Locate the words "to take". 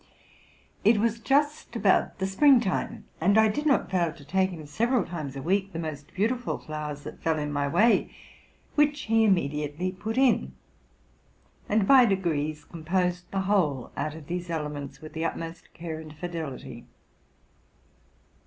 4.11-4.49